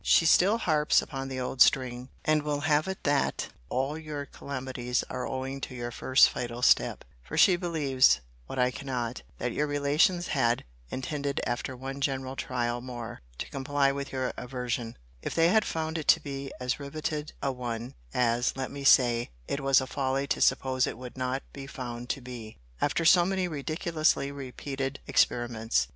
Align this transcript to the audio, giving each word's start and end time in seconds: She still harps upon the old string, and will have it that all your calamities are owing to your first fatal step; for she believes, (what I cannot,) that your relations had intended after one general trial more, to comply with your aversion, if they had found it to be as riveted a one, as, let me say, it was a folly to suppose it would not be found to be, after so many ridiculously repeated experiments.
She 0.03 0.25
still 0.25 0.57
harps 0.57 0.99
upon 1.03 1.27
the 1.29 1.39
old 1.39 1.61
string, 1.61 2.09
and 2.25 2.41
will 2.41 2.61
have 2.61 2.87
it 2.87 3.03
that 3.03 3.49
all 3.69 3.99
your 3.99 4.25
calamities 4.25 5.03
are 5.11 5.27
owing 5.27 5.61
to 5.61 5.75
your 5.75 5.91
first 5.91 6.27
fatal 6.27 6.63
step; 6.63 7.03
for 7.21 7.37
she 7.37 7.55
believes, 7.55 8.19
(what 8.47 8.57
I 8.57 8.71
cannot,) 8.71 9.21
that 9.37 9.51
your 9.53 9.67
relations 9.67 10.29
had 10.29 10.63
intended 10.89 11.39
after 11.45 11.77
one 11.77 12.01
general 12.01 12.35
trial 12.35 12.81
more, 12.81 13.21
to 13.37 13.49
comply 13.51 13.91
with 13.91 14.11
your 14.11 14.33
aversion, 14.37 14.97
if 15.21 15.35
they 15.35 15.49
had 15.49 15.65
found 15.65 15.99
it 15.99 16.07
to 16.07 16.19
be 16.19 16.51
as 16.59 16.79
riveted 16.79 17.33
a 17.43 17.51
one, 17.51 17.93
as, 18.11 18.57
let 18.57 18.71
me 18.71 18.83
say, 18.83 19.29
it 19.47 19.59
was 19.61 19.79
a 19.79 19.85
folly 19.85 20.25
to 20.29 20.41
suppose 20.41 20.87
it 20.87 20.97
would 20.97 21.15
not 21.15 21.43
be 21.53 21.67
found 21.67 22.09
to 22.09 22.21
be, 22.21 22.57
after 22.81 23.05
so 23.05 23.23
many 23.23 23.47
ridiculously 23.47 24.31
repeated 24.31 24.99
experiments. 25.05 25.89